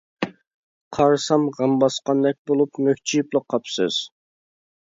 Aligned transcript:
-قارىسام، 0.47 1.45
غەم 1.59 1.77
باسقاندەك 1.83 2.39
بولۇپ 2.51 2.81
مۈكچىيىپلا 2.89 3.43
قاپسىز. 3.55 4.01